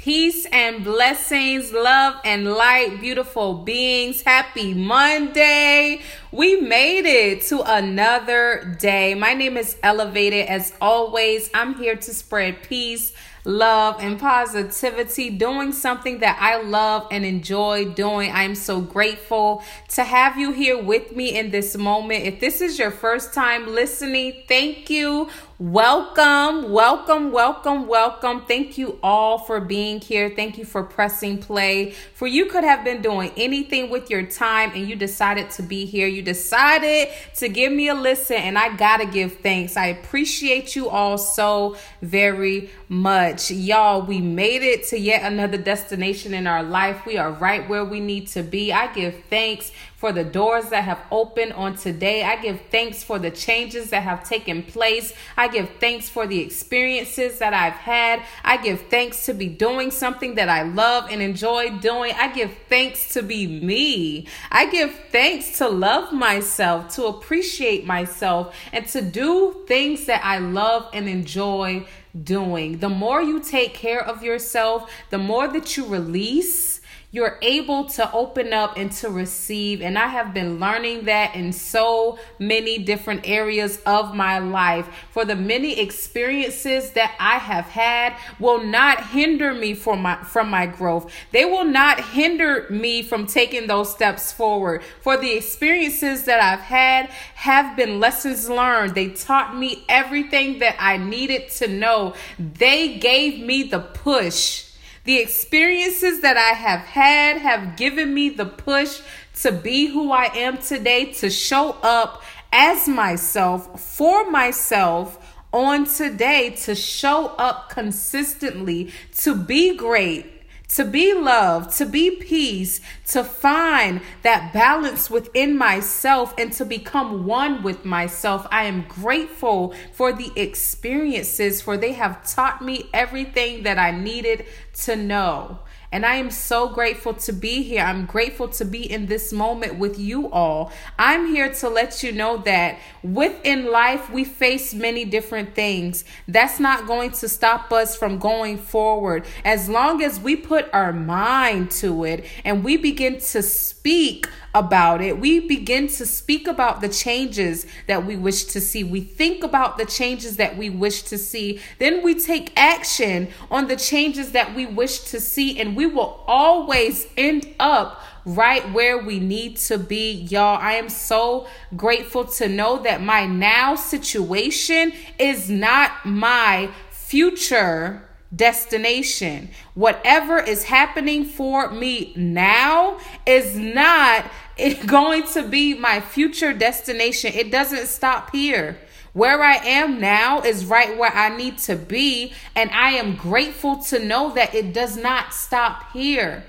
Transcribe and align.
Peace 0.00 0.46
and 0.50 0.82
blessings, 0.82 1.72
love 1.72 2.14
and 2.24 2.50
light, 2.54 3.02
beautiful 3.02 3.52
beings. 3.52 4.22
Happy 4.22 4.72
Monday. 4.72 6.00
We 6.32 6.58
made 6.58 7.04
it 7.04 7.42
to 7.48 7.60
another 7.60 8.78
day. 8.80 9.14
My 9.14 9.34
name 9.34 9.58
is 9.58 9.76
eLuvated. 9.84 10.46
As 10.46 10.72
always, 10.80 11.50
I'm 11.52 11.74
here 11.74 11.96
to 11.96 12.14
spread 12.14 12.62
peace 12.62 13.12
love, 13.44 13.96
and 14.00 14.18
positivity, 14.18 15.30
doing 15.30 15.72
something 15.72 16.18
that 16.18 16.36
I 16.40 16.60
love 16.62 17.06
and 17.10 17.24
enjoy 17.24 17.86
doing. 17.86 18.30
I'm 18.32 18.54
so 18.54 18.80
grateful 18.80 19.64
to 19.90 20.04
have 20.04 20.38
you 20.38 20.52
here 20.52 20.82
with 20.82 21.16
me 21.16 21.38
in 21.38 21.50
this 21.50 21.76
moment. 21.76 22.24
If 22.24 22.40
this 22.40 22.60
is 22.60 22.78
your 22.78 22.90
first 22.90 23.32
time 23.32 23.66
listening, 23.66 24.42
thank 24.46 24.90
you. 24.90 25.28
Welcome, 25.60 26.72
welcome, 26.72 27.32
welcome, 27.32 27.86
welcome. 27.86 28.46
Thank 28.46 28.78
you 28.78 28.98
all 29.02 29.36
for 29.36 29.60
being 29.60 30.00
here. 30.00 30.32
Thank 30.34 30.56
you 30.56 30.64
for 30.64 30.82
pressing 30.82 31.36
play. 31.36 31.90
For 32.14 32.26
you 32.26 32.46
could 32.46 32.64
have 32.64 32.82
been 32.82 33.02
doing 33.02 33.30
anything 33.36 33.90
with 33.90 34.08
your 34.08 34.24
time 34.24 34.72
and 34.74 34.88
you 34.88 34.96
decided 34.96 35.50
to 35.50 35.62
be 35.62 35.84
here. 35.84 36.06
You 36.06 36.22
decided 36.22 37.08
to 37.34 37.50
give 37.50 37.74
me 37.74 37.88
a 37.88 37.94
listen, 37.94 38.36
and 38.36 38.56
I 38.56 38.74
gotta 38.74 39.04
give 39.04 39.36
thanks. 39.40 39.76
I 39.76 39.88
appreciate 39.88 40.74
you 40.74 40.88
all 40.88 41.18
so 41.18 41.76
very 42.00 42.70
much. 42.88 43.50
Y'all, 43.50 44.00
we 44.00 44.18
made 44.18 44.62
it 44.62 44.84
to 44.84 44.98
yet 44.98 45.30
another 45.30 45.58
destination 45.58 46.32
in 46.32 46.46
our 46.46 46.62
life. 46.62 47.04
We 47.04 47.18
are 47.18 47.32
right 47.32 47.68
where 47.68 47.84
we 47.84 48.00
need 48.00 48.28
to 48.28 48.42
be. 48.42 48.72
I 48.72 48.90
give 48.94 49.24
thanks 49.28 49.72
for 50.00 50.12
the 50.12 50.24
doors 50.24 50.70
that 50.70 50.84
have 50.84 50.98
opened 51.10 51.52
on 51.52 51.76
today. 51.76 52.24
I 52.24 52.40
give 52.40 52.58
thanks 52.70 53.04
for 53.04 53.18
the 53.18 53.30
changes 53.30 53.90
that 53.90 54.02
have 54.02 54.26
taken 54.26 54.62
place. 54.62 55.12
I 55.36 55.48
give 55.50 55.68
thanks 55.78 56.08
for 56.08 56.26
the 56.26 56.40
experiences 56.40 57.38
that 57.38 57.52
I've 57.52 57.74
had. 57.74 58.22
I 58.44 58.56
give 58.56 58.88
thanks 58.88 59.26
to 59.26 59.34
be 59.34 59.48
doing 59.48 59.90
something 59.90 60.36
that 60.36 60.48
I 60.48 60.62
love 60.62 61.08
and 61.10 61.20
enjoy 61.20 61.78
doing. 61.78 62.12
I 62.16 62.32
give 62.32 62.56
thanks 62.68 63.10
to 63.14 63.22
be 63.22 63.46
me. 63.46 64.26
I 64.50 64.70
give 64.70 64.94
thanks 65.10 65.58
to 65.58 65.68
love 65.68 66.12
myself, 66.12 66.94
to 66.96 67.06
appreciate 67.06 67.86
myself, 67.86 68.54
and 68.72 68.86
to 68.88 69.02
do 69.02 69.64
things 69.66 70.06
that 70.06 70.24
I 70.24 70.38
love 70.38 70.88
and 70.92 71.08
enjoy 71.08 71.86
doing. 72.24 72.78
The 72.78 72.88
more 72.88 73.22
you 73.22 73.40
take 73.40 73.74
care 73.74 74.04
of 74.04 74.22
yourself, 74.22 74.90
the 75.10 75.18
more 75.18 75.48
that 75.48 75.76
you 75.76 75.86
release 75.86 76.79
you're 77.12 77.38
able 77.42 77.84
to 77.84 78.12
open 78.12 78.52
up 78.52 78.76
and 78.76 78.92
to 78.92 79.10
receive. 79.10 79.82
And 79.82 79.98
I 79.98 80.06
have 80.06 80.32
been 80.32 80.60
learning 80.60 81.06
that 81.06 81.34
in 81.34 81.52
so 81.52 82.18
many 82.38 82.78
different 82.78 83.28
areas 83.28 83.80
of 83.84 84.14
my 84.14 84.38
life. 84.38 84.88
For 85.10 85.24
the 85.24 85.34
many 85.34 85.80
experiences 85.80 86.92
that 86.92 87.14
I 87.18 87.38
have 87.38 87.66
had 87.66 88.16
will 88.38 88.62
not 88.62 89.08
hinder 89.08 89.52
me 89.54 89.74
from 89.74 90.02
my 90.02 90.22
from 90.22 90.50
my 90.50 90.66
growth. 90.66 91.12
They 91.32 91.44
will 91.44 91.64
not 91.64 92.00
hinder 92.00 92.66
me 92.70 93.02
from 93.02 93.26
taking 93.26 93.66
those 93.66 93.90
steps 93.90 94.32
forward. 94.32 94.82
For 95.00 95.16
the 95.16 95.32
experiences 95.32 96.24
that 96.24 96.40
I've 96.40 96.60
had 96.60 97.06
have 97.34 97.76
been 97.76 97.98
lessons 97.98 98.48
learned. 98.48 98.94
They 98.94 99.08
taught 99.08 99.56
me 99.56 99.84
everything 99.88 100.60
that 100.60 100.76
I 100.78 100.96
needed 100.96 101.50
to 101.52 101.66
know. 101.66 102.14
They 102.38 102.98
gave 102.98 103.44
me 103.44 103.64
the 103.64 103.80
push 103.80 104.69
the 105.04 105.18
experiences 105.18 106.20
that 106.20 106.36
I 106.36 106.54
have 106.54 106.80
had 106.80 107.38
have 107.38 107.76
given 107.76 108.12
me 108.14 108.28
the 108.28 108.46
push 108.46 109.00
to 109.42 109.52
be 109.52 109.86
who 109.86 110.12
I 110.12 110.26
am 110.36 110.58
today, 110.58 111.12
to 111.14 111.30
show 111.30 111.76
up 111.82 112.22
as 112.52 112.88
myself, 112.88 113.80
for 113.80 114.30
myself 114.30 115.36
on 115.52 115.86
today, 115.86 116.50
to 116.50 116.74
show 116.74 117.28
up 117.38 117.70
consistently, 117.70 118.92
to 119.18 119.34
be 119.34 119.76
great 119.76 120.40
to 120.70 120.84
be 120.84 121.12
love, 121.12 121.74
to 121.76 121.84
be 121.84 122.10
peace, 122.12 122.80
to 123.10 123.24
find 123.24 124.00
that 124.22 124.52
balance 124.52 125.10
within 125.10 125.56
myself 125.56 126.34
and 126.38 126.52
to 126.52 126.64
become 126.64 127.26
one 127.26 127.62
with 127.62 127.84
myself. 127.84 128.46
I 128.50 128.64
am 128.64 128.86
grateful 128.88 129.74
for 129.92 130.12
the 130.12 130.32
experiences, 130.36 131.60
for 131.60 131.76
they 131.76 131.92
have 131.92 132.24
taught 132.28 132.62
me 132.62 132.88
everything 132.92 133.64
that 133.64 133.78
I 133.78 133.90
needed 133.90 134.46
to 134.84 134.96
know. 134.96 135.60
And 135.92 136.06
I 136.06 136.16
am 136.16 136.30
so 136.30 136.68
grateful 136.68 137.14
to 137.14 137.32
be 137.32 137.64
here. 137.64 137.82
I'm 137.82 138.06
grateful 138.06 138.46
to 138.48 138.64
be 138.64 138.88
in 138.88 139.06
this 139.06 139.32
moment 139.32 139.76
with 139.76 139.98
you 139.98 140.30
all. 140.30 140.70
I'm 140.96 141.26
here 141.26 141.52
to 141.54 141.68
let 141.68 142.04
you 142.04 142.12
know 142.12 142.36
that 142.38 142.78
within 143.02 143.72
life, 143.72 144.08
we 144.08 144.22
face 144.22 144.72
many 144.72 145.04
different 145.04 145.56
things. 145.56 146.04
That's 146.28 146.60
not 146.60 146.86
going 146.86 147.10
to 147.12 147.28
stop 147.28 147.72
us 147.72 147.96
from 147.96 148.18
going 148.18 148.58
forward. 148.58 149.26
As 149.44 149.68
long 149.68 150.00
as 150.00 150.20
we 150.20 150.36
put 150.36 150.72
our 150.72 150.92
mind 150.92 151.72
to 151.72 152.04
it 152.04 152.24
and 152.44 152.62
we 152.62 152.76
begin 152.76 152.99
to 153.08 153.42
speak 153.42 154.26
about 154.54 155.00
it. 155.00 155.18
We 155.18 155.40
begin 155.40 155.88
to 155.88 156.04
speak 156.04 156.46
about 156.46 156.80
the 156.80 156.88
changes 156.88 157.66
that 157.86 158.04
we 158.04 158.16
wish 158.16 158.44
to 158.44 158.60
see. 158.60 158.84
We 158.84 159.00
think 159.00 159.42
about 159.42 159.78
the 159.78 159.86
changes 159.86 160.36
that 160.36 160.58
we 160.58 160.68
wish 160.68 161.02
to 161.04 161.16
see. 161.16 161.60
Then 161.78 162.02
we 162.02 162.14
take 162.14 162.52
action 162.58 163.28
on 163.50 163.68
the 163.68 163.76
changes 163.76 164.32
that 164.32 164.54
we 164.54 164.66
wish 164.66 165.00
to 165.04 165.20
see, 165.20 165.58
and 165.58 165.74
we 165.76 165.86
will 165.86 166.22
always 166.26 167.06
end 167.16 167.48
up 167.58 168.02
right 168.26 168.70
where 168.72 168.98
we 168.98 169.18
need 169.18 169.56
to 169.56 169.78
be, 169.78 170.12
y'all. 170.12 170.58
I 170.60 170.72
am 170.72 170.90
so 170.90 171.46
grateful 171.74 172.24
to 172.24 172.48
know 172.48 172.82
that 172.82 173.00
my 173.00 173.24
now 173.24 173.76
situation 173.76 174.92
is 175.18 175.48
not 175.48 176.04
my 176.04 176.70
future 176.90 178.09
destination. 178.34 179.50
Whatever 179.74 180.38
is 180.38 180.64
happening 180.64 181.24
for 181.24 181.70
me 181.70 182.12
now 182.16 182.98
is 183.26 183.56
not 183.56 184.30
going 184.86 185.24
to 185.28 185.42
be 185.42 185.74
my 185.74 186.00
future 186.00 186.52
destination. 186.52 187.32
It 187.34 187.50
doesn't 187.50 187.86
stop 187.86 188.30
here. 188.32 188.78
Where 189.12 189.42
I 189.42 189.56
am 189.56 190.00
now 190.00 190.40
is 190.42 190.64
right 190.64 190.96
where 190.96 191.12
I 191.12 191.36
need 191.36 191.58
to 191.58 191.74
be, 191.74 192.32
and 192.54 192.70
I 192.70 192.90
am 192.90 193.16
grateful 193.16 193.78
to 193.84 193.98
know 193.98 194.32
that 194.34 194.54
it 194.54 194.72
does 194.72 194.96
not 194.96 195.34
stop 195.34 195.92
here. 195.92 196.44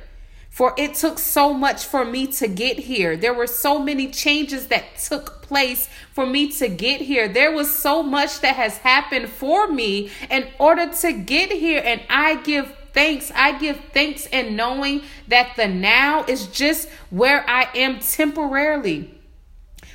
For 0.52 0.74
it 0.78 0.96
took 0.96 1.18
so 1.18 1.54
much 1.54 1.86
for 1.86 2.04
me 2.04 2.28
to 2.28 2.48
get 2.48 2.78
here. 2.78 3.16
There 3.16 3.34
were 3.34 3.48
so 3.48 3.80
many 3.80 4.12
changes 4.12 4.68
that 4.68 4.98
took 4.98 5.42
place 5.42 5.88
for 6.12 6.26
me 6.26 6.52
to 6.52 6.68
get 6.68 7.00
here. 7.00 7.30
There 7.30 7.54
was 7.54 7.74
so 7.74 8.04
much 8.04 8.42
that 8.42 8.58
has 8.58 8.80
happened 8.80 9.30
for 9.30 9.68
me 9.68 10.12
in 10.30 10.50
order 10.60 10.92
to 10.94 11.14
get 11.14 11.54
here. 11.54 11.82
And 11.84 12.02
I 12.10 12.36
give 12.36 12.76
thanks. 12.92 13.32
I 13.34 13.58
give 13.60 13.80
thanks 13.94 14.28
in 14.28 14.58
knowing 14.58 15.04
that 15.30 15.56
the 15.56 15.70
now 15.70 16.26
is 16.26 16.48
just 16.48 16.90
where 17.10 17.50
I 17.50 17.70
am 17.74 18.00
temporarily. 18.00 19.18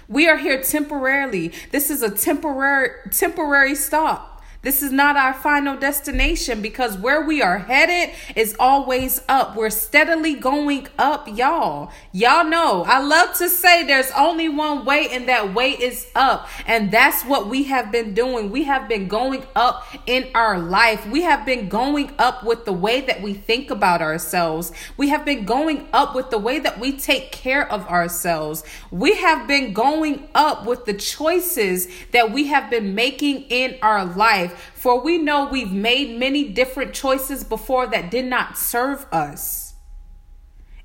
We 0.09 0.27
are 0.27 0.39
here 0.39 0.63
temporarily. 0.63 1.53
This 1.71 1.91
is 1.91 2.03
a 2.03 2.11
temporary 2.11 3.11
temporary 3.11 3.75
stop. 3.75 4.36
This 4.67 4.83
is 4.83 4.91
not 4.91 5.17
our 5.17 5.33
final 5.33 5.77
destination 5.77 6.61
because 6.61 6.99
where 6.99 7.25
we 7.25 7.41
are 7.41 7.59
headed 7.59 8.13
is 8.35 8.57
always 8.59 9.23
up. 9.29 9.55
We're 9.55 9.71
steadily 9.71 10.35
going 10.35 10.89
up, 10.99 11.29
y'all. 11.29 11.93
Y'all 12.11 12.45
know 12.45 12.83
I 12.85 12.99
love 12.99 13.37
to 13.37 13.49
say 13.49 13.85
there's 13.85 14.11
only 14.17 14.49
one 14.49 14.85
way, 14.85 15.07
and 15.13 15.29
that 15.29 15.55
way 15.55 15.71
is 15.71 16.09
up. 16.17 16.49
And 16.67 16.91
that's 16.91 17.23
what 17.23 17.47
we 17.47 17.63
have 17.75 17.93
been 17.93 18.13
doing. 18.13 18.51
We 18.51 18.65
have 18.65 18.89
been 18.89 19.07
going 19.07 19.47
up 19.55 19.87
in 20.05 20.27
our 20.35 20.59
life. 20.59 21.07
We 21.07 21.23
have 21.23 21.47
been 21.47 21.69
going 21.69 22.11
up 22.19 22.43
with 22.43 22.65
the 22.65 22.73
way 22.73 23.03
that 23.03 23.23
we 23.23 23.35
think 23.35 23.71
about 23.71 24.03
ourselves. 24.03 24.73
We 24.97 25.11
have 25.11 25.25
been 25.25 25.45
going 25.45 25.87
up 25.93 26.17
with 26.17 26.31
the 26.31 26.39
way 26.39 26.59
that 26.59 26.81
we 26.81 26.97
take 26.97 27.31
care 27.31 27.71
of 27.71 27.87
ourselves. 27.87 28.65
We 28.91 29.15
have 29.15 29.47
been 29.47 29.73
going 29.73 30.27
up 30.35 30.67
with 30.67 30.87
the 30.87 30.95
choices 30.95 31.87
that 32.11 32.33
we 32.33 32.49
have 32.49 32.69
been 32.69 32.97
making 32.97 33.43
in 33.43 33.79
our 33.81 34.05
life. 34.05 34.55
For 34.75 35.01
we 35.01 35.19
know 35.19 35.49
we've 35.49 35.73
made 35.73 36.19
many 36.19 36.49
different 36.49 36.95
choices 36.95 37.45
before 37.45 37.87
that 37.89 38.11
did 38.11 38.27
not 38.27 38.57
serve 38.59 39.07
us. 39.13 39.66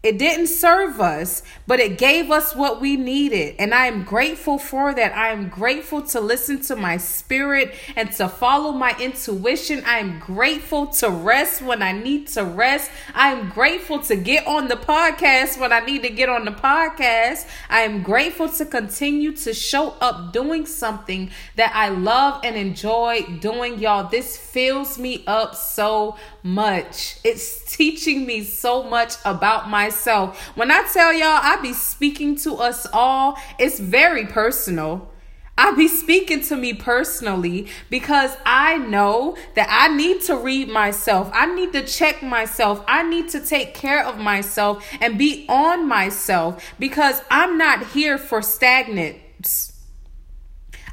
It 0.03 0.18
didn't 0.18 0.48
serve 0.48 1.00
us, 1.00 1.44
but 1.68 1.80
it 1.80 2.00
gave 2.00 2.31
us 2.31 2.56
what 2.56 2.81
we 2.81 2.98
needed. 2.98 3.56
And 3.59 3.71
I 3.71 3.86
am 3.86 4.03
grateful 4.03 4.57
for 4.57 4.95
that. 4.95 5.15
I 5.15 5.27
am 5.30 5.48
grateful 5.48 6.01
to 6.01 6.19
listen 6.19 6.59
to 6.62 6.75
my 6.75 6.98
spirit 6.98 7.75
and 7.95 8.12
to 8.13 8.27
follow 8.27 8.71
my 8.71 8.95
intuition. 9.00 9.83
I 9.86 10.00
am 10.00 10.18
grateful 10.18 10.88
to 10.88 11.09
rest 11.12 11.62
when 11.62 11.83
I 11.83 11.92
need 11.92 12.30
to 12.30 12.44
rest. 12.44 12.89
I 13.13 13.31
am 13.31 13.50
grateful 13.50 14.00
to 14.00 14.15
get 14.15 14.48
on 14.48 14.69
the 14.69 14.75
podcast 14.75 15.59
when 15.59 15.71
I 15.71 15.81
need 15.81 16.01
to 16.01 16.09
get 16.09 16.30
on 16.30 16.45
the 16.45 16.51
podcast. 16.51 17.48
I 17.69 17.81
am 17.81 18.01
grateful 18.01 18.50
to 18.50 18.65
continue 18.65 19.33
to 19.33 19.53
show 19.53 19.92
up 20.01 20.33
doing 20.33 20.65
something 20.65 21.30
that 21.57 21.74
I 21.75 21.89
love 21.89 22.42
and 22.44 22.56
enjoy 22.56 23.21
doing. 23.39 23.77
Y'all, 23.77 24.09
this 24.09 24.36
fills 24.36 24.98
me 24.98 25.24
up 25.27 25.53
so 25.53 26.18
much. 26.43 27.19
It's 27.23 27.63
teaching 27.75 28.25
me 28.25 28.43
so 28.43 28.83
much 28.83 29.15
about 29.25 29.69
myself. 29.69 30.39
When 30.55 30.71
I 30.71 30.88
tell 30.91 31.13
y'all 31.13 31.39
I 31.41 31.57
be 31.61 31.73
speaking 31.73 32.35
to 32.38 32.55
us 32.55 32.88
all, 32.91 33.38
it's 33.59 33.79
very 33.79 34.25
personal. 34.25 35.09
I 35.57 35.75
be 35.75 35.88
speaking 35.88 36.41
to 36.45 36.55
me 36.55 36.73
personally 36.73 37.67
because 37.89 38.35
I 38.45 38.77
know 38.77 39.38
that 39.55 39.67
I 39.69 39.95
need 39.95 40.21
to 40.23 40.35
read 40.35 40.69
myself. 40.69 41.29
I 41.33 41.53
need 41.53 41.73
to 41.73 41.85
check 41.85 42.23
myself. 42.23 42.83
I 42.88 43.03
need 43.03 43.29
to 43.29 43.45
take 43.45 43.73
care 43.75 44.03
of 44.03 44.17
myself 44.17 44.83
and 44.99 45.19
be 45.19 45.45
on 45.49 45.88
myself 45.88 46.73
because 46.79 47.21
I'm 47.29 47.57
not 47.57 47.88
here 47.88 48.17
for 48.17 48.41
stagnant. 48.41 49.17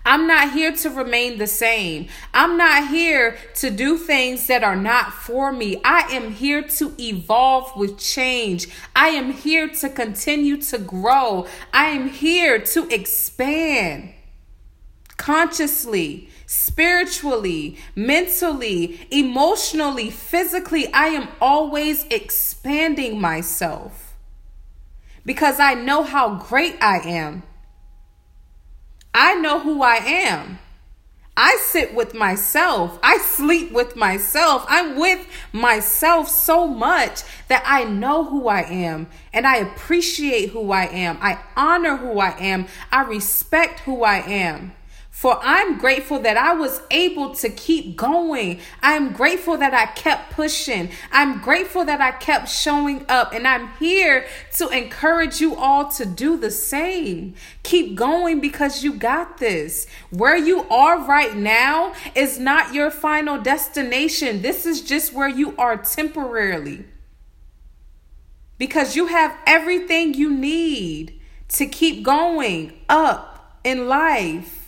I'm 0.09 0.27
not 0.27 0.53
here 0.53 0.73
to 0.73 0.89
remain 0.89 1.37
the 1.37 1.47
same. 1.47 2.09
I'm 2.33 2.57
not 2.57 2.89
here 2.89 3.37
to 3.57 3.69
do 3.69 3.99
things 3.99 4.47
that 4.47 4.65
are 4.65 4.75
not 4.75 5.13
for 5.13 5.53
me. 5.53 5.83
I 5.85 6.09
am 6.13 6.33
here 6.33 6.63
to 6.63 6.95
evolve 6.99 7.77
with 7.77 7.99
change. 7.99 8.69
I 8.97 9.09
am 9.09 9.33
here 9.33 9.69
to 9.69 9.91
continue 9.91 10.57
to 10.63 10.79
grow. 10.79 11.47
I 11.75 11.89
am 11.89 12.09
here 12.09 12.59
to 12.59 12.89
expand 12.89 14.15
consciously, 15.19 16.31
spiritually, 16.47 17.77
mentally, 17.95 19.07
emotionally, 19.11 20.09
physically. 20.09 20.91
I 20.95 21.09
am 21.09 21.29
always 21.39 22.07
expanding 22.07 23.21
myself 23.21 24.17
because 25.27 25.61
I 25.61 25.75
know 25.75 26.03
how 26.03 26.37
great 26.37 26.77
I 26.81 27.01
am. 27.01 27.43
I 29.21 29.35
know 29.35 29.59
who 29.59 29.83
I 29.83 29.97
am. 29.97 30.61
I 31.37 31.57
sit 31.61 31.93
with 31.93 32.15
myself. 32.15 33.01
I 33.03 33.19
sleep 33.19 33.73
with 33.73 33.97
myself. 33.97 34.65
I'm 34.69 34.97
with 34.97 35.27
myself 35.53 36.29
so 36.29 36.69
much 36.69 37.23
that 37.49 37.65
I 37.67 37.83
know 37.83 38.23
who 38.23 38.47
I 38.47 38.61
am 38.61 39.09
and 39.33 39.45
I 39.45 39.57
appreciate 39.57 40.51
who 40.51 40.71
I 40.71 40.85
am. 40.85 41.19
I 41.21 41.41
honor 41.57 41.97
who 41.97 42.21
I 42.21 42.31
am. 42.39 42.69
I 42.93 43.03
respect 43.03 43.81
who 43.81 44.05
I 44.05 44.19
am. 44.19 44.73
For 45.19 45.37
I'm 45.43 45.79
grateful 45.79 46.21
that 46.21 46.37
I 46.37 46.53
was 46.53 46.81
able 46.93 47.35
to 47.35 47.49
keep 47.49 47.97
going. 47.97 48.61
I'm 48.81 49.13
grateful 49.13 49.57
that 49.57 49.75
I 49.75 49.87
kept 49.87 50.31
pushing. 50.31 50.91
I'm 51.11 51.41
grateful 51.41 51.85
that 51.87 52.01
I 52.01 52.13
kept 52.13 52.49
showing 52.49 53.05
up. 53.09 53.33
And 53.33 53.45
I'm 53.45 53.69
here 53.81 54.27
to 54.59 54.69
encourage 54.69 55.41
you 55.41 55.57
all 55.57 55.89
to 55.89 56.07
do 56.07 56.37
the 56.37 56.53
same. 56.53 57.35
Keep 57.65 57.97
going 57.97 58.39
because 58.39 58.85
you 58.85 58.95
got 58.95 59.39
this. 59.39 59.89
Where 60.11 60.37
you 60.37 60.69
are 60.69 61.05
right 61.05 61.35
now 61.35 61.95
is 62.15 62.39
not 62.39 62.73
your 62.73 62.93
final 62.93 63.41
destination. 63.41 64.43
This 64.43 64.67
is 64.67 64.83
just 64.83 65.13
where 65.13 65.27
you 65.29 65.57
are 65.57 65.79
temporarily. 65.79 66.85
Because 68.57 68.95
you 68.95 69.09
have 69.09 69.37
everything 69.49 70.15
you 70.15 70.33
need 70.33 71.21
to 71.49 71.67
keep 71.67 72.05
going 72.05 72.75
up 72.89 73.59
in 73.65 73.89
life. 73.89 74.68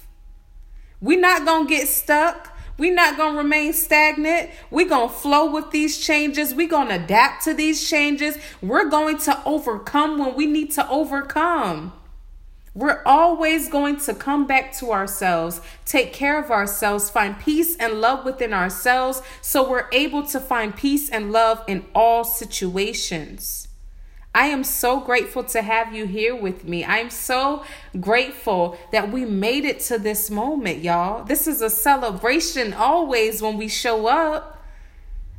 We're 1.00 1.20
not 1.20 1.44
going 1.44 1.66
to 1.66 1.74
get 1.74 1.88
stuck. 1.88 2.56
We're 2.76 2.94
not 2.94 3.16
going 3.16 3.34
to 3.34 3.38
remain 3.38 3.72
stagnant. 3.72 4.50
We're 4.70 4.88
going 4.88 5.08
to 5.08 5.14
flow 5.14 5.50
with 5.50 5.70
these 5.70 5.98
changes. 5.98 6.54
We're 6.54 6.68
going 6.68 6.88
to 6.88 7.02
adapt 7.02 7.44
to 7.44 7.54
these 7.54 7.88
changes. 7.88 8.38
We're 8.62 8.88
going 8.88 9.18
to 9.18 9.40
overcome 9.44 10.18
when 10.18 10.34
we 10.34 10.46
need 10.46 10.70
to 10.72 10.88
overcome. 10.88 11.92
We're 12.72 13.02
always 13.04 13.68
going 13.68 13.96
to 14.00 14.14
come 14.14 14.46
back 14.46 14.72
to 14.74 14.92
ourselves, 14.92 15.60
take 15.84 16.12
care 16.12 16.38
of 16.38 16.52
ourselves, 16.52 17.10
find 17.10 17.36
peace 17.36 17.76
and 17.76 18.00
love 18.00 18.24
within 18.24 18.52
ourselves 18.52 19.22
so 19.42 19.68
we're 19.68 19.88
able 19.92 20.24
to 20.26 20.38
find 20.38 20.76
peace 20.76 21.10
and 21.10 21.32
love 21.32 21.64
in 21.66 21.84
all 21.96 22.22
situations. 22.22 23.69
I 24.34 24.46
am 24.46 24.62
so 24.62 25.00
grateful 25.00 25.42
to 25.44 25.62
have 25.62 25.92
you 25.92 26.06
here 26.06 26.36
with 26.36 26.64
me. 26.64 26.84
I'm 26.84 27.10
so 27.10 27.64
grateful 27.98 28.78
that 28.92 29.10
we 29.10 29.24
made 29.24 29.64
it 29.64 29.80
to 29.80 29.98
this 29.98 30.30
moment, 30.30 30.78
y'all. 30.84 31.24
This 31.24 31.48
is 31.48 31.60
a 31.60 31.70
celebration 31.70 32.72
always 32.72 33.42
when 33.42 33.56
we 33.56 33.66
show 33.66 34.06
up. 34.06 34.58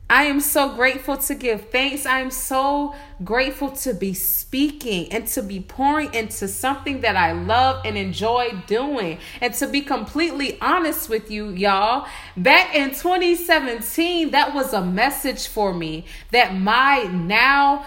I 0.10 0.24
am 0.24 0.42
so 0.42 0.76
grateful 0.76 1.16
to 1.16 1.36
give 1.36 1.70
thanks. 1.70 2.06
I'm 2.06 2.32
so 2.32 2.94
grateful 3.24 3.72
to 3.72 3.94
be 3.94 4.14
speaking 4.14 5.10
and 5.14 5.26
to 5.28 5.42
be 5.42 5.62
pouring 5.62 6.14
into 6.14 6.50
something 6.50 7.00
that 7.00 7.16
I 7.16 7.32
love 7.32 7.86
and 7.86 7.98
enjoy 7.98 8.62
doing. 8.68 9.20
And 9.40 9.54
to 9.54 9.68
be 9.68 9.80
completely 9.80 10.60
honest 10.60 11.08
with 11.08 11.32
you, 11.32 11.52
y'all, 11.52 12.10
back 12.36 12.76
in 12.76 12.90
2017, 12.90 14.32
that 14.32 14.54
was 14.54 14.74
a 14.74 14.84
message 14.84 15.48
for 15.48 15.74
me 15.74 16.04
that 16.32 16.56
my 16.56 17.04
now 17.04 17.86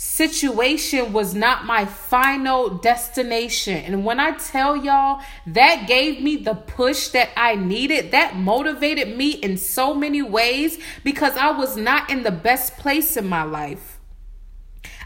situation 0.00 1.12
was 1.12 1.34
not 1.34 1.66
my 1.66 1.84
final 1.84 2.70
destination. 2.70 3.76
And 3.84 4.02
when 4.02 4.18
I 4.18 4.30
tell 4.30 4.74
y'all 4.74 5.20
that 5.48 5.86
gave 5.86 6.22
me 6.22 6.36
the 6.36 6.54
push 6.54 7.08
that 7.08 7.28
I 7.36 7.54
needed, 7.54 8.10
that 8.12 8.34
motivated 8.34 9.14
me 9.14 9.32
in 9.32 9.58
so 9.58 9.92
many 9.92 10.22
ways 10.22 10.78
because 11.04 11.36
I 11.36 11.50
was 11.50 11.76
not 11.76 12.08
in 12.08 12.22
the 12.22 12.30
best 12.30 12.78
place 12.78 13.18
in 13.18 13.26
my 13.26 13.42
life. 13.42 13.99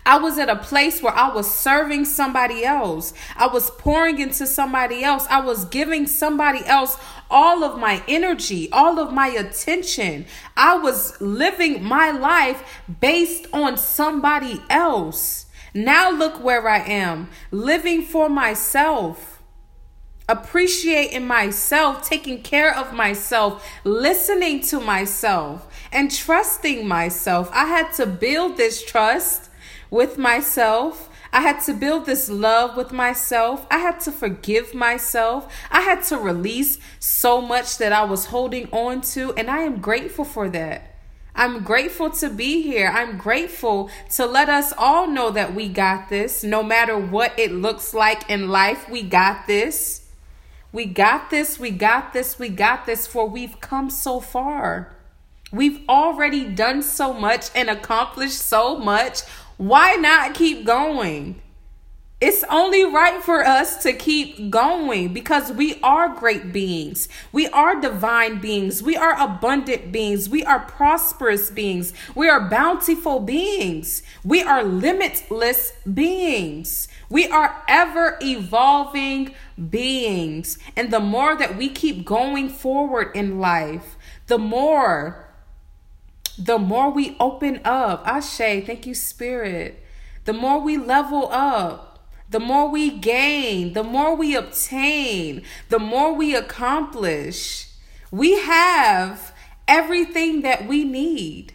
I 0.07 0.19
was 0.19 0.39
at 0.39 0.51
a 0.51 0.57
place 0.57 1.03
where 1.03 1.15
I 1.15 1.33
was 1.33 1.53
serving 1.53 2.05
somebody 2.05 2.65
else. 2.65 3.15
I 3.37 3.47
was 3.47 3.71
pouring 3.71 4.19
into 4.19 4.47
somebody 4.47 5.03
else. 5.03 5.27
I 5.31 5.41
was 5.41 5.65
giving 5.65 6.07
somebody 6.07 6.65
else 6.67 6.99
all 7.31 7.65
of 7.65 7.79
my 7.79 8.03
energy, 8.07 8.71
all 8.71 8.99
of 8.99 9.13
my 9.13 9.29
attention. 9.29 10.27
I 10.57 10.77
was 10.77 11.21
living 11.21 11.83
my 11.83 12.11
life 12.11 12.83
based 13.01 13.47
on 13.53 13.79
somebody 13.79 14.63
else. 14.69 15.47
Now 15.73 16.11
look 16.11 16.43
where 16.43 16.69
I 16.69 16.79
am, 16.79 17.31
living 17.51 18.03
for 18.03 18.29
myself 18.29 19.35
appreciating 20.29 21.27
myself, 21.27 22.09
taking 22.09 22.43
care 22.43 22.75
of 22.75 22.95
myself, 22.95 23.67
listening 23.85 24.61
to 24.63 24.81
myself, 24.81 25.71
and 25.93 26.11
trusting 26.11 26.87
myself. 26.87 27.51
I 27.53 27.67
had 27.67 27.93
to 27.95 28.07
build 28.07 28.57
this 28.57 28.85
trust 28.85 29.51
with 29.95 30.19
myself. 30.19 31.09
I 31.33 31.41
had 31.41 31.61
to 31.67 31.73
build 31.73 32.05
this 32.05 32.29
love 32.29 32.77
with 32.77 32.91
myself. 32.91 33.65
I 33.71 33.79
had 33.79 34.01
to 34.01 34.11
forgive 34.11 34.75
myself. 34.75 35.47
I 35.71 35.83
had 35.83 36.03
to 36.05 36.19
release 36.19 36.79
so 36.99 37.41
much 37.41 37.79
that 37.79 37.93
I 37.93 38.03
was 38.03 38.27
holding 38.27 38.69
on 38.73 39.03
to, 39.13 39.33
and 39.35 39.49
I 39.49 39.61
am 39.61 39.81
grateful 39.81 40.25
for 40.25 40.49
that. 40.51 40.97
I'm 41.37 41.63
grateful 41.63 42.11
to 42.11 42.29
be 42.29 42.63
here. 42.63 42.89
I'm 42.93 43.19
grateful 43.19 43.89
to 44.17 44.27
let 44.27 44.49
us 44.49 44.73
all 44.77 45.07
know 45.07 45.31
that 45.31 45.55
we 45.55 45.69
got 45.69 46.09
this. 46.09 46.43
No 46.43 46.65
matter 46.65 46.99
what 46.99 47.39
it 47.39 47.53
looks 47.53 47.95
like 47.95 48.29
in 48.29 48.49
life, 48.49 48.89
we 48.89 49.03
got 49.03 49.47
this. 49.47 50.09
We 50.73 50.87
got 50.87 51.31
this, 51.31 51.61
we 51.61 51.71
got 51.71 52.13
this, 52.13 52.37
we 52.37 52.49
got 52.49 52.85
this, 52.85 53.07
for 53.07 53.29
we've 53.29 53.61
come 53.61 53.91
so 53.91 54.19
far. 54.19 54.95
We've 55.55 55.89
already 55.89 56.47
done 56.47 56.83
so 56.83 57.13
much 57.13 57.51
and 57.55 57.71
accomplished 57.71 58.41
so 58.41 58.77
much 58.77 59.21
why 59.57 59.95
not 59.95 60.35
keep 60.35 60.65
going? 60.65 61.41
It's 62.21 62.45
only 62.49 62.85
right 62.85 63.23
for 63.23 63.45
us 63.45 63.83
to 63.83 63.93
keep 63.93 64.49
going 64.49 65.13
because 65.13 65.53
we 65.53 65.79
are 65.83 66.09
great 66.09 66.55
beings. 66.55 67.07
We 67.33 67.49
are 67.49 67.79
divine 67.79 68.41
beings. 68.41 68.83
We 68.83 68.97
are 68.97 69.21
abundant 69.21 69.93
beings. 69.93 70.29
We 70.29 70.43
are 70.43 70.61
prosperous 70.61 71.51
beings. 71.51 71.93
We 72.15 72.31
are 72.31 72.49
bountiful 72.49 73.21
beings. 73.21 74.03
We 74.25 74.43
are 74.43 74.65
limitless 74.65 75.73
beings. 75.93 76.89
We 77.11 77.29
are 77.29 77.63
ever 77.69 78.17
evolving 78.23 79.35
beings. 79.69 80.59
And 80.77 80.91
the 80.91 81.01
more 81.01 81.37
that 81.37 81.59
we 81.59 81.69
keep 81.69 82.07
going 82.07 82.49
forward 82.49 83.11
in 83.15 83.39
life, 83.39 83.97
the 84.29 84.39
more 84.39 85.29
the 86.39 86.59
more 86.59 86.91
we 86.91 87.17
open 87.21 87.61
up, 87.65 88.07
Ashe, 88.07 88.65
thank 88.67 88.87
you, 88.87 88.95
Spirit. 88.95 89.85
The 90.25 90.33
more 90.33 90.61
we 90.61 90.77
level 90.77 91.29
up, 91.31 92.09
the 92.29 92.41
more 92.41 92.69
we 92.69 92.91
gain, 92.91 93.75
the 93.75 93.85
more 93.85 94.17
we 94.17 94.35
obtain, 94.35 95.43
the 95.69 95.79
more 95.79 96.15
we 96.15 96.35
accomplish. 96.35 97.69
We 98.11 98.39
have 98.41 99.33
everything 99.69 100.43
that 100.43 100.67
we 100.67 100.85
need. 100.85 101.54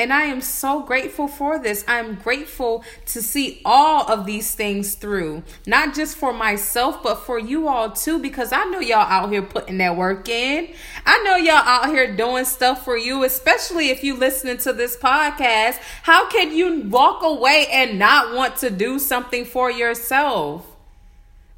And 0.00 0.14
I 0.14 0.22
am 0.22 0.40
so 0.40 0.80
grateful 0.80 1.28
for 1.28 1.58
this. 1.58 1.84
I'm 1.86 2.14
grateful 2.14 2.82
to 3.04 3.20
see 3.20 3.60
all 3.66 4.10
of 4.10 4.24
these 4.24 4.54
things 4.54 4.94
through, 4.94 5.42
not 5.66 5.94
just 5.94 6.16
for 6.16 6.32
myself, 6.32 7.02
but 7.02 7.16
for 7.16 7.38
you 7.38 7.68
all 7.68 7.90
too, 7.92 8.18
because 8.18 8.50
I 8.50 8.64
know 8.64 8.80
y'all 8.80 9.00
out 9.00 9.30
here 9.30 9.42
putting 9.42 9.76
that 9.76 9.98
work 9.98 10.26
in. 10.26 10.70
I 11.04 11.22
know 11.22 11.36
y'all 11.36 11.56
out 11.56 11.90
here 11.90 12.16
doing 12.16 12.46
stuff 12.46 12.82
for 12.82 12.96
you, 12.96 13.24
especially 13.24 13.90
if 13.90 14.02
you 14.02 14.16
listening 14.16 14.56
to 14.58 14.72
this 14.72 14.96
podcast. 14.96 15.76
How 16.04 16.30
can 16.30 16.56
you 16.56 16.80
walk 16.88 17.22
away 17.22 17.66
and 17.70 17.98
not 17.98 18.34
want 18.34 18.56
to 18.56 18.70
do 18.70 18.98
something 18.98 19.44
for 19.44 19.70
yourself? 19.70 20.66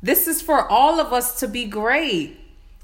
This 0.02 0.26
is 0.26 0.42
for 0.42 0.68
all 0.68 0.98
of 0.98 1.12
us 1.12 1.38
to 1.38 1.46
be 1.46 1.64
great. 1.64 2.40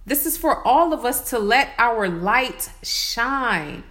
This 0.06 0.24
is 0.24 0.36
for 0.36 0.64
all 0.64 0.92
of 0.92 1.04
us 1.04 1.30
to 1.30 1.38
let 1.40 1.70
our 1.78 2.08
light 2.08 2.70
shine. 2.84 3.82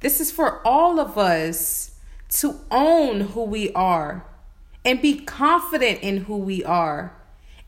This 0.00 0.20
is 0.20 0.30
for 0.30 0.66
all 0.66 1.00
of 1.00 1.16
us 1.16 1.92
to 2.28 2.60
own 2.70 3.20
who 3.20 3.44
we 3.44 3.72
are 3.72 4.26
and 4.84 5.00
be 5.02 5.20
confident 5.20 6.00
in 6.00 6.24
who 6.24 6.36
we 6.36 6.64
are 6.64 7.12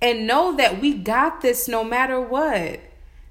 And 0.00 0.26
know 0.26 0.56
that 0.56 0.80
we 0.80 0.94
got 0.94 1.40
this 1.40 1.66
no 1.66 1.82
matter 1.82 2.20
what. 2.20 2.80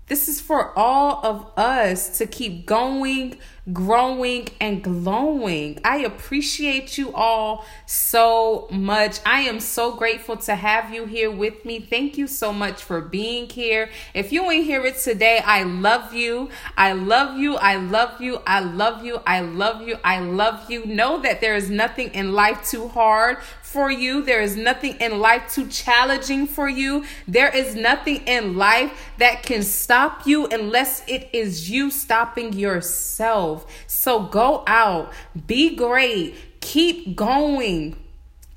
This 0.07 0.27
is 0.27 0.41
for 0.41 0.77
all 0.77 1.25
of 1.25 1.57
us 1.57 2.17
to 2.17 2.25
keep 2.25 2.65
going, 2.65 3.37
growing, 3.73 4.47
and 4.61 4.83
glowing. 4.83 5.79
I 5.83 5.97
appreciate 5.97 6.97
you 6.97 7.13
all 7.13 7.65
so 7.85 8.67
much. 8.71 9.19
I 9.25 9.41
am 9.41 9.59
so 9.59 9.95
grateful 9.95 10.37
to 10.37 10.55
have 10.55 10.93
you 10.93 11.05
here 11.05 11.29
with 11.29 11.65
me. 11.65 11.79
Thank 11.79 12.17
you 12.17 12.27
so 12.27 12.53
much 12.53 12.83
for 12.83 13.01
being 13.01 13.49
here. 13.49 13.89
If 14.13 14.31
you 14.31 14.49
ain't 14.49 14.65
here 14.65 14.85
it 14.85 14.97
today, 14.97 15.41
I 15.45 15.63
love 15.63 16.13
you. 16.13 16.49
I 16.77 16.93
love 16.93 17.37
you. 17.37 17.55
I 17.55 17.75
love 17.75 18.21
you. 18.21 18.41
I 18.47 18.61
love 18.61 19.03
you. 19.03 19.21
I 19.25 19.41
love 19.41 19.81
you. 19.87 19.97
I 20.03 20.19
love 20.19 20.71
you. 20.71 20.85
Know 20.85 21.21
that 21.21 21.41
there 21.41 21.55
is 21.55 21.69
nothing 21.69 22.09
in 22.13 22.33
life 22.33 22.69
too 22.69 22.87
hard 22.87 23.37
for 23.61 23.91
you. 23.91 24.23
There 24.23 24.41
is 24.41 24.55
nothing 24.55 24.95
in 25.01 25.19
life 25.19 25.53
too 25.53 25.67
challenging 25.67 26.47
for 26.47 26.69
you. 26.69 27.03
There 27.27 27.53
is 27.53 27.75
nothing 27.75 28.23
in 28.25 28.55
life 28.55 29.11
that 29.17 29.43
can 29.43 29.61
stop 29.61 30.25
you 30.25 30.47
unless 30.47 31.03
it 31.07 31.29
is 31.33 31.69
you 31.69 31.91
stopping 31.91 32.53
So 33.87 34.23
go 34.23 34.63
out, 34.67 35.11
be 35.47 35.75
great, 35.75 36.59
keep 36.59 37.15
going. 37.15 37.95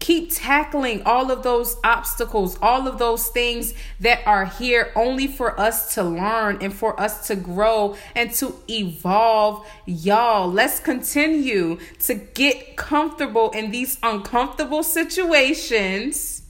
Keep 0.01 0.35
tackling 0.35 1.03
all 1.05 1.31
of 1.31 1.43
those 1.43 1.77
obstacles, 1.85 2.59
all 2.63 2.89
of 2.89 2.99
those 2.99 3.29
things 3.29 3.75
that 4.01 4.27
are 4.27 4.47
here 4.47 4.91
only 4.97 5.27
for 5.27 5.61
us 5.61 5.95
to 5.95 6.03
learn 6.03 6.57
and 6.63 6.73
for 6.73 6.99
us 6.99 7.27
to 7.27 7.37
grow 7.37 7.97
and 8.17 8.33
to 8.33 8.55
evolve. 8.67 9.67
Y'all, 9.85 10.51
let's 10.51 10.81
continue 10.81 11.79
to 11.99 12.15
get 12.15 12.79
comfortable 12.79 13.51
in 13.51 13.73
these 13.73 13.99
uncomfortable 14.03 14.83
situations. 14.83 16.45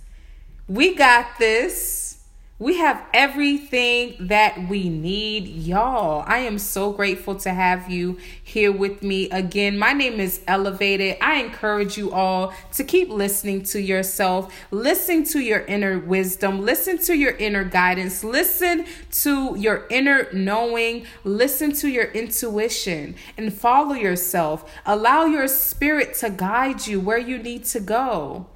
We 0.68 0.94
got 0.94 1.26
this. 1.40 1.99
We 2.60 2.76
have 2.76 3.02
everything 3.14 4.16
that 4.20 4.68
we 4.68 4.90
need, 4.90 5.48
y'all. 5.48 6.22
I 6.26 6.40
am 6.40 6.58
so 6.58 6.92
grateful 6.92 7.36
to 7.36 7.54
have 7.54 7.90
you 7.90 8.18
here 8.42 8.70
with 8.70 9.02
me 9.02 9.30
again. 9.30 9.78
My 9.78 9.94
name 9.94 10.20
is 10.20 10.40
eLuvated. 10.40 11.16
I 11.22 11.36
encourage 11.36 11.96
you 11.96 12.12
all 12.12 12.52
to 12.74 12.84
keep 12.84 13.08
listening 13.08 13.62
to 13.62 13.80
yourself, 13.80 14.54
listen 14.70 15.24
to 15.24 15.40
your 15.40 15.60
inner 15.60 16.00
wisdom, 16.00 16.60
listen 16.60 16.98
to 16.98 17.14
your 17.14 17.34
inner 17.36 17.64
guidance, 17.64 18.22
listen 18.22 18.84
to 19.12 19.56
your 19.56 19.86
inner 19.88 20.28
knowing, 20.34 21.06
listen 21.24 21.72
to 21.76 21.88
your 21.88 22.10
intuition, 22.12 23.14
and 23.38 23.54
follow 23.54 23.94
yourself. 23.94 24.70
Allow 24.84 25.24
your 25.24 25.48
spirit 25.48 26.12
to 26.16 26.28
guide 26.28 26.86
you 26.86 27.00
where 27.00 27.16
you 27.16 27.38
need 27.38 27.64
to 27.64 27.80
go 27.80 28.48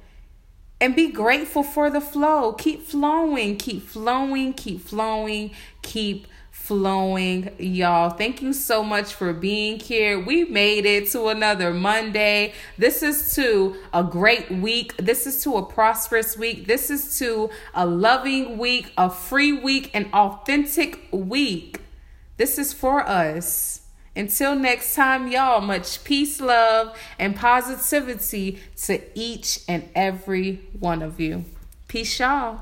and 0.79 0.95
be 0.95 1.11
grateful 1.11 1.63
for 1.63 1.89
the 1.89 2.01
flow. 2.01 2.53
Keep 2.53 2.83
flowing, 2.83 3.57
keep 3.57 3.87
flowing, 3.87 4.53
keep 4.53 4.81
flowing, 4.81 5.51
keep 5.81 6.27
flowing, 6.51 7.53
y'all. 7.59 8.09
Thank 8.09 8.41
you 8.41 8.51
so 8.51 8.83
much 8.83 9.13
for 9.13 9.33
being 9.33 9.79
here. 9.79 10.19
We 10.19 10.45
made 10.45 10.85
it 10.85 11.09
to 11.11 11.27
another 11.27 11.73
Monday. 11.73 12.53
This 12.77 13.03
is 13.03 13.35
to 13.35 13.75
a 13.93 14.03
great 14.03 14.49
week. 14.49 14.97
This 14.97 15.27
is 15.27 15.43
to 15.43 15.57
a 15.57 15.63
prosperous 15.63 16.35
week. 16.35 16.65
This 16.65 16.89
is 16.89 17.19
to 17.19 17.51
a 17.75 17.85
loving 17.85 18.57
week, 18.57 18.91
a 18.97 19.11
free 19.11 19.53
week, 19.53 19.91
an 19.93 20.09
authentic 20.11 21.07
week. 21.11 21.81
This 22.37 22.57
is 22.57 22.73
for 22.73 23.07
us. 23.07 23.84
Until 24.15 24.55
next 24.55 24.95
time, 24.95 25.27
y'all, 25.27 25.59
much 25.59 26.03
peace, 26.03 26.39
love, 26.39 26.97
and 27.19 27.35
positivity 27.35 28.59
to 28.83 29.01
each 29.13 29.59
and 29.67 29.89
every 29.93 30.61
one 30.79 31.01
of 31.01 31.19
you. 31.19 31.43
Peace, 31.87 32.19
y'all. 32.19 32.61